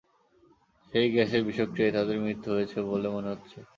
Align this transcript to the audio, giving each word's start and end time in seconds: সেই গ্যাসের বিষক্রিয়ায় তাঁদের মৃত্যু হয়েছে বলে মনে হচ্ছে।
সেই 0.93 1.07
গ্যাসের 1.13 1.41
বিষক্রিয়ায় 1.43 1.95
তাঁদের 1.97 2.17
মৃত্যু 2.19 2.49
হয়েছে 2.51 2.77
বলে 2.89 3.07
মনে 3.09 3.29
হচ্ছে। 3.33 3.59